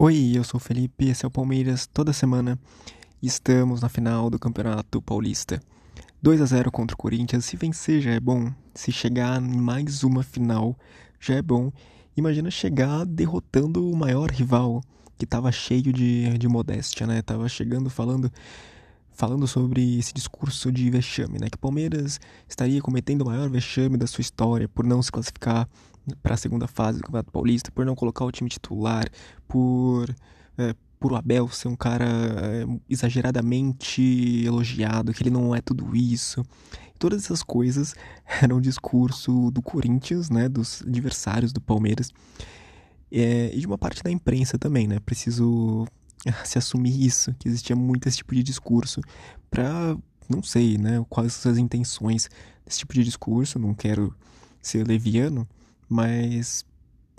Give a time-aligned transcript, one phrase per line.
[0.00, 2.56] Oi, eu sou o Felipe, esse é o Palmeiras toda semana.
[3.20, 5.60] Estamos na final do Campeonato Paulista.
[6.22, 7.44] 2 a 0 contra o Corinthians.
[7.44, 8.48] Se vencer já é bom.
[8.72, 10.78] Se chegar em mais uma final
[11.18, 11.72] já é bom.
[12.16, 14.84] Imagina chegar derrotando o maior rival,
[15.18, 17.20] que estava cheio de, de modéstia, né?
[17.20, 18.30] Tava chegando falando
[19.18, 21.50] falando sobre esse discurso de vexame, né?
[21.50, 25.68] Que o Palmeiras estaria cometendo o maior vexame da sua história por não se classificar
[26.22, 29.06] para a segunda fase do Campeonato Paulista, por não colocar o time titular,
[29.48, 30.08] por
[30.56, 35.96] é, por o Abel ser um cara é, exageradamente elogiado, que ele não é tudo
[35.96, 36.44] isso.
[36.96, 37.96] Todas essas coisas
[38.40, 42.12] eram discurso do Corinthians, né, dos adversários do Palmeiras,
[43.10, 45.00] é, e de uma parte da imprensa também, né?
[45.00, 45.88] Preciso
[46.44, 49.00] se assumir isso, que existia muito esse tipo de discurso,
[49.50, 49.96] para
[50.28, 52.28] não sei, né, quais são as intenções
[52.64, 54.14] desse tipo de discurso, não quero
[54.60, 55.48] ser leviano,
[55.88, 56.64] mas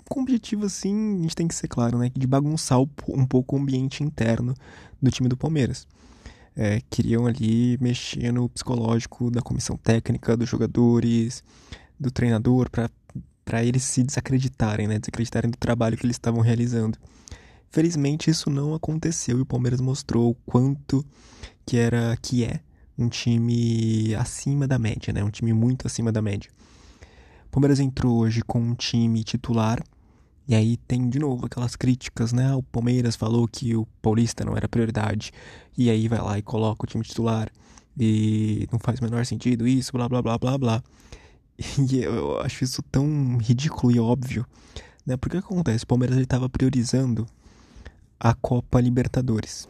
[0.08, 3.58] com objetivo assim, a gente tem que ser claro, né, de bagunçar um pouco o
[3.58, 4.54] ambiente interno
[5.00, 5.86] do time do Palmeiras.
[6.56, 11.42] É, queriam ali mexer no psicológico da comissão técnica, dos jogadores,
[11.98, 16.98] do treinador, para eles se desacreditarem, né, desacreditarem do trabalho que eles estavam realizando.
[17.70, 21.06] Felizmente isso não aconteceu e o Palmeiras mostrou o quanto
[21.64, 22.60] que era que é
[22.98, 25.22] um time acima da média, né?
[25.22, 26.50] Um time muito acima da média.
[27.46, 29.80] O Palmeiras entrou hoje com um time titular
[30.48, 32.52] e aí tem de novo aquelas críticas, né?
[32.56, 35.30] O Palmeiras falou que o Paulista não era prioridade
[35.78, 37.48] e aí vai lá e coloca o time titular
[37.96, 40.82] e não faz o menor sentido isso, blá blá blá blá blá.
[41.88, 44.44] E eu acho isso tão ridículo e óbvio,
[45.06, 45.16] né?
[45.16, 45.84] Porque o que acontece?
[45.84, 47.28] O Palmeiras estava priorizando
[48.20, 49.66] a Copa Libertadores.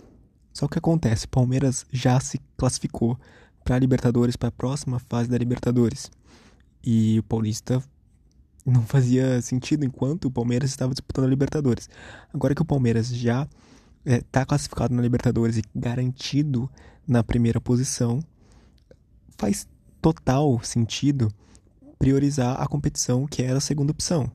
[0.53, 3.17] Só que acontece, Palmeiras já se classificou
[3.63, 6.11] para a Libertadores, para a próxima fase da Libertadores.
[6.83, 7.81] E o Paulista
[8.67, 11.89] não fazia sentido enquanto o Palmeiras estava disputando a Libertadores.
[12.35, 13.47] Agora que o Palmeiras já
[14.05, 16.69] está é, classificado na Libertadores e garantido
[17.07, 18.21] na primeira posição,
[19.39, 19.69] faz
[20.03, 21.33] total sentido
[21.99, 24.31] priorizar a competição que era a segunda opção,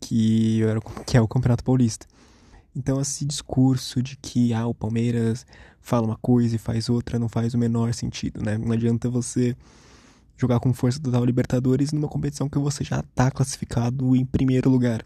[0.00, 2.06] que, era, que é o Campeonato Paulista.
[2.78, 5.44] Então, esse discurso de que ah, o Palmeiras
[5.80, 8.56] fala uma coisa e faz outra não faz o menor sentido, né?
[8.56, 9.56] Não adianta você
[10.36, 15.04] jogar com força total Libertadores numa competição que você já está classificado em primeiro lugar.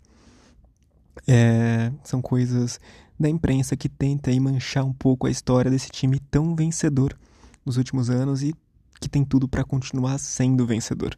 [1.27, 2.79] É, são coisas
[3.19, 7.19] da imprensa que tenta aí manchar um pouco a história desse time tão vencedor
[7.65, 8.55] nos últimos anos e
[9.01, 11.17] que tem tudo para continuar sendo vencedor.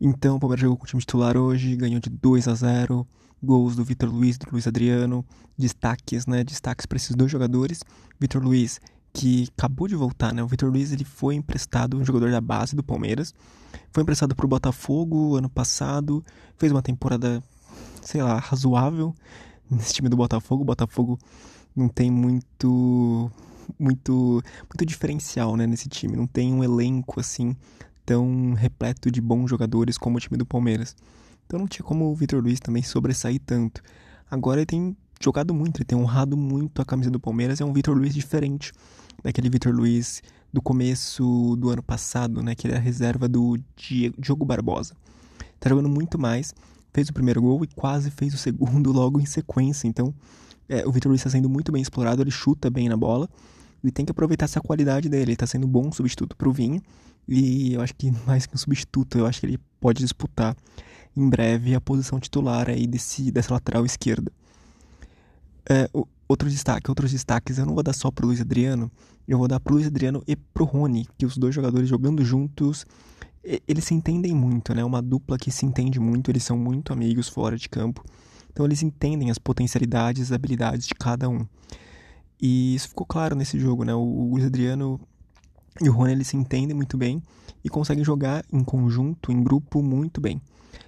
[0.00, 3.06] Então, o Palmeiras jogou com o time titular hoje, ganhou de 2 a 0
[3.42, 5.24] gols do Vitor Luiz, do Luiz Adriano,
[5.56, 6.44] destaques, né?
[6.44, 7.82] Destaques para esses dois jogadores.
[8.18, 8.80] Vitor Luiz,
[9.12, 10.42] que acabou de voltar, né?
[10.42, 13.34] O Vitor Luiz ele foi emprestado, um jogador da base do Palmeiras.
[13.92, 16.24] Foi emprestado para o Botafogo ano passado,
[16.56, 17.42] fez uma temporada,
[18.02, 19.14] sei lá, razoável
[19.70, 20.62] nesse time do Botafogo.
[20.62, 21.18] O Botafogo
[21.74, 23.30] não tem muito
[23.78, 26.16] muito muito diferencial, né, nesse time.
[26.16, 27.56] Não tem um elenco assim
[28.08, 30.96] tão repleto de bons jogadores como o time do Palmeiras.
[31.46, 33.82] Então não tinha como o Vitor Luiz também sobressair tanto.
[34.30, 37.60] Agora ele tem jogado muito, ele tem honrado muito a camisa do Palmeiras.
[37.60, 38.72] É um Vitor Luiz diferente
[39.22, 42.54] daquele Vitor Luiz do começo do ano passado, né?
[42.54, 44.94] Que ele era reserva do Diogo Barbosa.
[45.60, 46.54] Tá jogando muito mais,
[46.94, 49.86] fez o primeiro gol e quase fez o segundo logo em sequência.
[49.86, 50.14] Então
[50.66, 53.28] é, o Vitor Luiz está sendo muito bem explorado, ele chuta bem na bola
[53.82, 55.24] e tem que aproveitar essa qualidade dele.
[55.24, 56.82] Ele está sendo um bom substituto para o Vinho
[57.26, 60.56] e eu acho que mais que um substituto, eu acho que ele pode disputar
[61.16, 64.30] em breve a posição titular aí desse, dessa lateral esquerda.
[65.68, 65.88] É,
[66.28, 68.90] outro destaque, outros destaques, eu não vou dar só pro Luiz Adriano,
[69.26, 72.86] eu vou dar pro Luiz Adriano e pro Rony, que os dois jogadores jogando juntos,
[73.66, 74.84] eles se entendem muito, né?
[74.84, 78.04] Uma dupla que se entende muito, eles são muito amigos fora de campo.
[78.50, 81.46] Então eles entendem as potencialidades, as habilidades de cada um.
[82.40, 83.94] E isso ficou claro nesse jogo, né?
[83.94, 85.00] O Luiz Adriano
[85.80, 87.22] e o Rony eles se entendem muito bem
[87.64, 90.40] e conseguem jogar em conjunto, em grupo muito bem.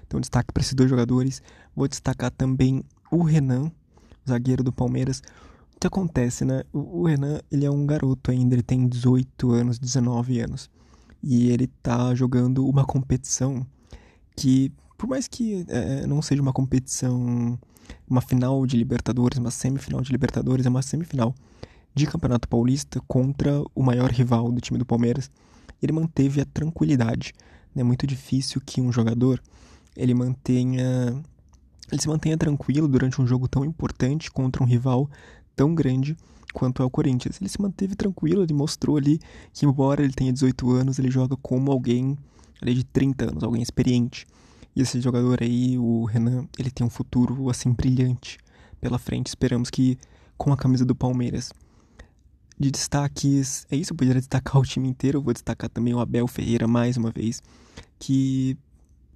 [0.07, 1.43] Então, destaque para esses dois jogadores.
[1.75, 3.71] Vou destacar também o Renan,
[4.29, 5.23] zagueiro do Palmeiras.
[5.75, 6.63] O que acontece, né?
[6.73, 10.69] O, Renan, ele é um garoto ainda, ele tem 18 anos, 19 anos.
[11.23, 13.65] E ele tá jogando uma competição
[14.37, 17.59] que, por mais que é, não seja uma competição,
[18.09, 21.35] uma final de Libertadores, uma semifinal de Libertadores, é uma semifinal
[21.95, 25.31] de Campeonato Paulista contra o maior rival do time do Palmeiras.
[25.83, 27.33] Ele manteve a tranquilidade.
[27.75, 29.41] É muito difícil que um jogador
[29.97, 31.23] ele mantenha
[31.91, 35.11] ele se mantenha tranquilo durante um jogo tão importante contra um rival
[35.57, 36.17] tão grande
[36.53, 37.41] quanto é o Corinthians.
[37.41, 39.21] Ele se manteve tranquilo, ele mostrou ali
[39.53, 42.17] que embora ele tenha 18 anos, ele joga como alguém
[42.63, 44.27] ali de 30 anos, alguém experiente.
[44.75, 48.39] E esse jogador aí, o Renan, ele tem um futuro assim brilhante
[48.81, 49.29] pela frente.
[49.29, 49.99] Esperamos que
[50.37, 51.53] com a camisa do Palmeiras.
[52.59, 56.01] De destaques, é isso, eu poderia destacar o time inteiro, eu vou destacar também o
[56.01, 57.43] Abel Ferreira mais uma vez,
[57.99, 58.57] que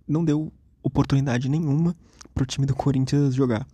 [0.08, 0.50] não deu
[0.82, 1.94] oportunidade nenhuma
[2.34, 3.66] pro time do Corinthians jogar.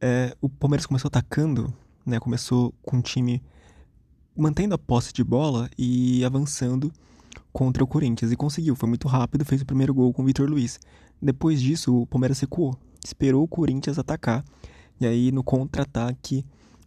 [0.00, 1.72] É, o Palmeiras começou atacando,
[2.06, 3.42] né, começou com o time
[4.36, 6.90] mantendo a posse de bola e avançando
[7.52, 10.48] contra o Corinthians e conseguiu, foi muito rápido, fez o primeiro gol com o Vitor
[10.48, 10.78] Luiz.
[11.20, 14.44] Depois disso, o Palmeiras recuou, esperou o Corinthians atacar
[15.00, 16.44] e aí no contra-ataque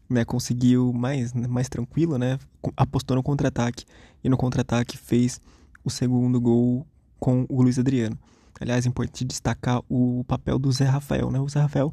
[0.09, 2.39] né, conseguiu mais, mais tranquilo, né,
[2.77, 3.85] apostou no contra-ataque
[4.23, 5.39] e no contra-ataque fez
[5.83, 6.85] o segundo gol
[7.19, 8.17] com o Luiz Adriano.
[8.59, 11.39] Aliás, é importante destacar o papel do Zé Rafael, né?
[11.39, 11.91] O Zé Rafael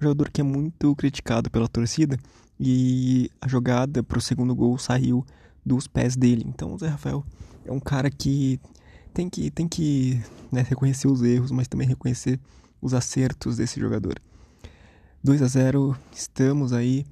[0.00, 2.16] um jogador que é muito criticado pela torcida
[2.58, 5.26] e a jogada para o segundo gol saiu
[5.64, 6.44] dos pés dele.
[6.46, 7.24] Então, o Zé Rafael
[7.68, 8.58] é um cara que
[9.12, 10.20] tem que, tem que
[10.50, 12.40] né, reconhecer os erros, mas também reconhecer
[12.80, 14.14] os acertos desse jogador.
[15.22, 17.04] 2 a 0 estamos aí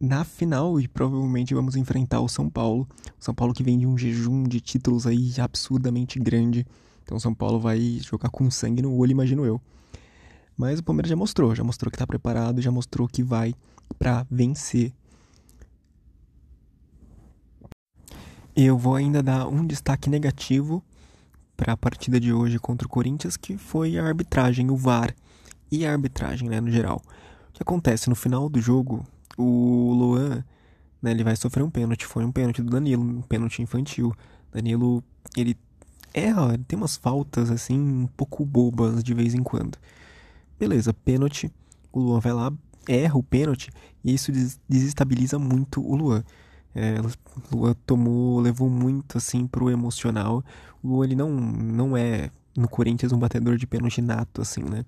[0.00, 2.88] na final e provavelmente vamos enfrentar o São Paulo.
[3.20, 6.66] O São Paulo que vem de um jejum de títulos aí absurdamente grande.
[7.02, 9.60] Então o São Paulo vai jogar com sangue no olho, imagino eu.
[10.56, 13.54] Mas o Palmeiras já mostrou, já mostrou que está preparado, já mostrou que vai
[13.98, 14.92] para vencer.
[18.56, 20.80] Eu vou ainda dar um destaque negativo
[21.56, 25.12] para a partida de hoje contra o Corinthians, que foi a arbitragem, o VAR
[25.72, 27.02] e a arbitragem, né, no geral.
[27.48, 29.04] O que acontece no final do jogo,
[29.36, 30.44] o Luan,
[31.02, 34.14] né, ele vai sofrer um pênalti, foi um pênalti do Danilo, um pênalti infantil.
[34.52, 35.02] Danilo,
[35.36, 35.56] ele
[36.12, 39.76] erra, ele tem umas faltas assim um pouco bobas de vez em quando.
[40.60, 41.52] Beleza, pênalti,
[41.92, 42.52] o Luan vai lá,
[42.88, 43.72] erra o pênalti
[44.04, 44.30] e isso
[44.68, 46.22] desestabiliza muito o Luan.
[46.74, 50.44] É, o Luan tomou, levou muito assim pro emocional.
[50.82, 54.84] O Luan ele não, não é no Corinthians um batedor de pênalti nato assim, né?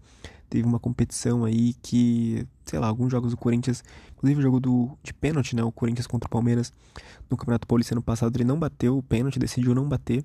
[0.48, 3.82] teve uma competição aí que, sei lá, alguns jogos do Corinthians,
[4.16, 6.72] inclusive o jogo do, de pênalti, né, o Corinthians contra o Palmeiras
[7.28, 10.24] no Campeonato Paulista ano passado, ele não bateu o pênalti, decidiu não bater,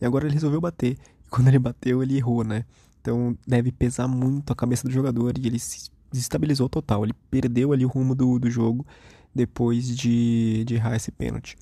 [0.00, 0.96] e agora ele resolveu bater.
[1.26, 2.64] E quando ele bateu, ele errou, né?
[3.00, 7.72] Então deve pesar muito a cabeça do jogador e ele se desestabilizou total, ele perdeu
[7.72, 8.86] ali o rumo do, do jogo
[9.38, 11.56] depois de, de errar esse pênalti.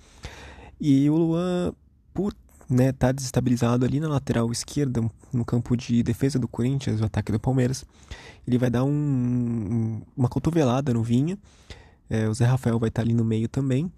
[0.81, 1.75] E o Luan,
[2.15, 2.35] por
[2.69, 7.31] né, tá desestabilizado ali na lateral esquerda, no campo de defesa do Corinthians, o ataque
[7.31, 7.85] do Palmeiras.
[8.47, 11.39] Ele vai dar um, uma cotovelada no Vinha.
[12.09, 13.93] É, o Zé Rafael vai estar tá ali no meio também.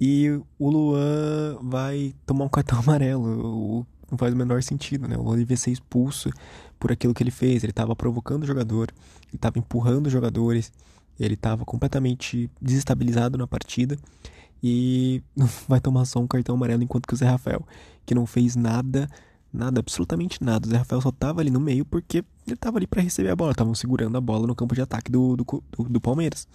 [0.00, 3.46] E o Luan vai tomar um cartão amarelo.
[3.46, 5.16] O, não faz o menor sentido, né?
[5.16, 6.30] O Luan devia ser expulso
[6.78, 7.62] por aquilo que ele fez.
[7.62, 8.88] Ele estava provocando o jogador,
[9.28, 10.72] ele estava empurrando os jogadores,
[11.18, 13.96] ele estava completamente desestabilizado na partida
[14.62, 15.22] e
[15.68, 17.66] vai tomar só um cartão amarelo, enquanto que o Zé Rafael,
[18.06, 19.08] que não fez nada,
[19.52, 20.66] nada, absolutamente nada.
[20.66, 23.36] O Zé Rafael só tava ali no meio porque ele tava ali para receber a
[23.36, 26.48] bola, estavam segurando a bola no campo de ataque do, do, do, do Palmeiras.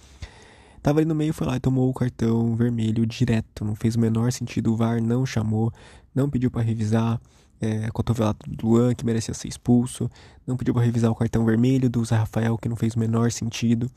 [0.82, 3.66] Tava ali no meio, foi lá e tomou o cartão vermelho direto.
[3.66, 4.72] Não fez o menor sentido.
[4.74, 5.74] O VAR não chamou,
[6.16, 7.20] não pediu para revisar.
[7.62, 10.10] É, cotovelada do Luan, que merecia ser expulso.
[10.48, 13.34] Não pediu para revisar o cartão vermelho do Zé Rafael, que não fez o menor
[13.34, 13.92] sentido.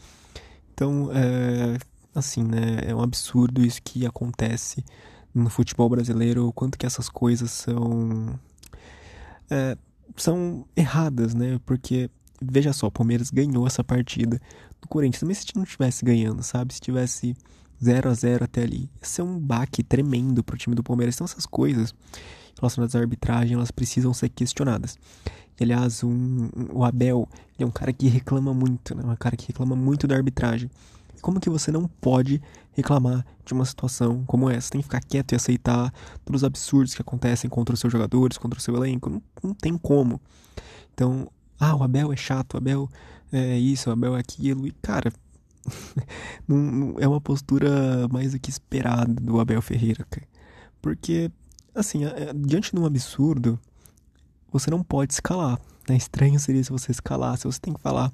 [0.83, 1.79] Então, é,
[2.13, 2.81] assim, né?
[2.89, 4.85] É um absurdo isso que acontece
[5.33, 8.37] no futebol brasileiro, o quanto que essas coisas são.
[9.49, 9.79] É,
[10.17, 11.61] são erradas, né?
[11.65, 12.11] Porque,
[12.43, 14.41] veja só, o Palmeiras ganhou essa partida
[14.81, 15.21] do Corinthians.
[15.21, 16.75] Também se não estivesse ganhando, sabe?
[16.75, 17.37] Se tivesse
[17.81, 18.91] 0 a 0 até ali.
[19.01, 21.15] Ia ser um baque tremendo pro time do Palmeiras.
[21.15, 21.95] Então, essas coisas
[22.59, 24.97] relacionadas à arbitragem, elas precisam ser questionadas.
[25.59, 27.29] E, aliás, um, o Abel,
[27.59, 29.03] é um cara que reclama muito, né?
[29.05, 30.71] Um cara que reclama muito da arbitragem.
[31.21, 32.43] Como que você não pode
[32.73, 34.71] reclamar de uma situação como essa?
[34.71, 35.93] Tem que ficar quieto e aceitar
[36.25, 39.09] todos os absurdos que acontecem contra os seus jogadores, contra o seu elenco.
[39.09, 40.21] Não, não tem como.
[40.93, 41.29] Então,
[41.61, 42.89] ah, o Abel é chato, o Abel
[43.33, 44.67] é isso, o Abel é aquilo.
[44.67, 45.13] E, cara,
[46.49, 50.27] não, não, é uma postura mais do que esperada do Abel Ferreira, cara.
[50.81, 51.31] Porque,
[51.75, 53.59] assim, é, diante de um absurdo,
[54.51, 55.59] você não pode escalar.
[55.89, 55.97] Né?
[55.97, 58.13] Estranho seria se você escalasse, você tem que falar.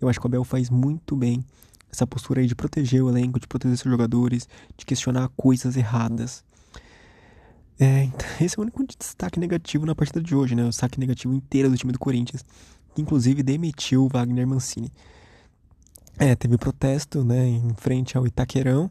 [0.00, 1.44] Eu acho que o Abel faz muito bem
[1.90, 6.44] essa postura aí de proteger o elenco, de proteger seus jogadores, de questionar coisas erradas.
[7.78, 8.08] É,
[8.40, 10.64] esse é o único destaque negativo na partida de hoje, né?
[10.64, 12.44] O destaque negativo inteiro do time do Corinthians,
[12.94, 14.92] que inclusive demitiu o Wagner Mancini.
[16.18, 18.90] É, teve protesto, né, em frente ao Itaquerão.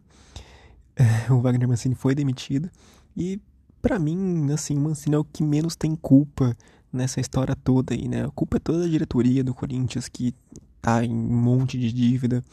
[0.95, 1.03] É,
[1.33, 2.69] o Wagner Mancini foi demitido
[3.17, 3.39] e
[3.85, 6.57] para mim, assim, o Mancini é o que menos tem culpa
[6.91, 8.25] nessa história toda aí, né?
[8.25, 10.33] A culpa é toda da diretoria do Corinthians que
[10.81, 12.43] tá em um monte de dívida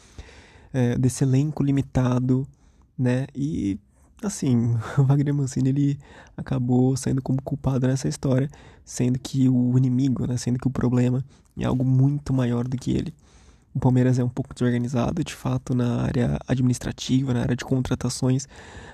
[0.75, 2.47] é, desse elenco limitado,
[2.99, 3.29] né?
[3.35, 3.81] E
[4.23, 5.99] assim, o Wagner Mancini ele
[6.37, 8.51] acabou saindo como culpado nessa história,
[8.85, 11.25] sendo que o inimigo, né, sendo que o problema
[11.59, 13.15] é algo muito maior do que ele.
[13.75, 18.47] O Palmeiras é um pouco desorganizado, de fato, na área administrativa, na área de contratações,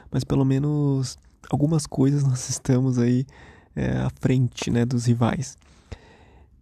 [0.08, 1.18] mas pelo menos
[1.50, 3.26] algumas coisas nós estamos aí
[3.74, 5.56] é, à frente né, dos rivais.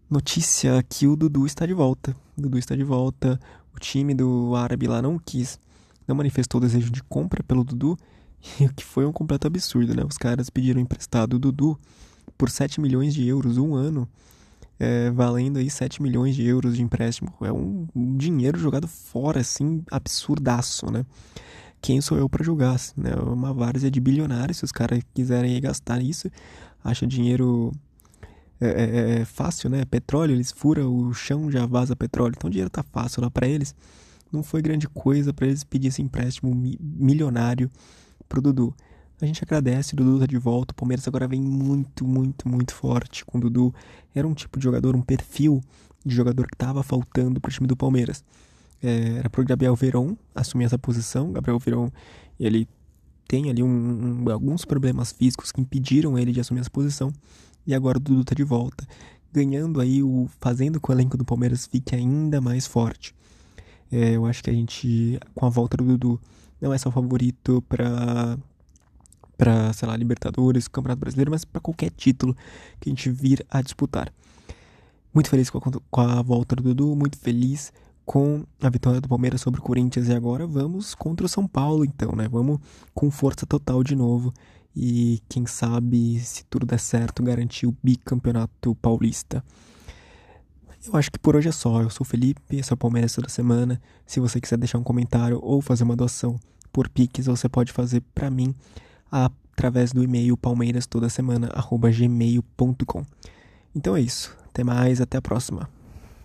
[0.08, 2.14] Notícia que o Dudu está de volta.
[2.36, 3.40] O Dudu está de volta.
[3.74, 5.58] O time do árabe lá não quis,
[6.06, 7.98] não manifestou desejo de compra pelo Dudu,
[8.60, 10.02] o que foi um completo absurdo, né?
[10.04, 11.78] Os caras pediram emprestado o Dudu
[12.38, 14.08] por 7 milhões de euros um ano,
[14.78, 17.34] é, valendo aí 7 milhões de euros de empréstimo.
[17.42, 21.04] É um dinheiro jogado fora, assim, absurdaço, né?
[21.80, 22.76] Quem sou eu para julgar?
[22.96, 23.10] Né?
[23.10, 26.28] É uma várzea de bilionários, se os caras quiserem gastar isso,
[26.82, 27.72] acha dinheiro
[28.60, 29.84] é, é, é, fácil, né?
[29.84, 32.34] Petróleo, eles furam o chão, já vaza petróleo.
[32.36, 33.74] Então o dinheiro tá fácil lá para eles.
[34.32, 37.70] Não foi grande coisa para eles pedir esse empréstimo milionário
[38.28, 38.74] pro Dudu.
[39.20, 40.72] A gente agradece, o Dudu tá de volta.
[40.72, 43.74] O Palmeiras agora vem muito, muito, muito forte com o Dudu.
[44.14, 45.60] Era um tipo de jogador, um perfil
[46.04, 48.24] de jogador que tava faltando pro time do Palmeiras.
[48.82, 51.32] É, era pro Gabriel Veron assumir essa posição.
[51.32, 51.90] Gabriel Veron,
[52.38, 52.68] ele
[53.26, 57.12] tem ali um, um, alguns problemas físicos que impediram ele de assumir essa posição.
[57.66, 58.86] E agora o Dudu tá de volta,
[59.32, 60.28] ganhando aí o.
[60.40, 63.14] fazendo com o elenco do Palmeiras fique ainda mais forte.
[63.90, 66.20] É, eu acho que a gente, com a volta do Dudu,
[66.60, 68.38] não é só favorito para
[69.36, 72.34] para, sei lá, Libertadores, Campeonato Brasileiro, mas para qualquer título
[72.80, 74.10] que a gente vir a disputar.
[75.12, 77.72] Muito feliz com a, com a volta do Dudu, muito feliz
[78.06, 81.84] com a vitória do Palmeiras sobre o Corinthians e agora vamos contra o São Paulo,
[81.84, 82.28] então, né?
[82.28, 82.60] Vamos
[82.94, 84.32] com força total de novo
[84.74, 89.44] e quem sabe, se tudo der certo, garantir o bicampeonato paulista.
[90.86, 91.82] Eu acho que por hoje é só.
[91.82, 93.82] Eu sou o Felipe, esse é o Palmeiras toda semana.
[94.06, 96.38] Se você quiser deixar um comentário ou fazer uma doação
[96.72, 98.54] por Pix, você pode fazer para mim
[99.10, 103.04] através do e-mail palmeirastodasemana@gmail.com.
[103.74, 104.32] Então é isso.
[104.46, 105.68] Até mais, até a próxima.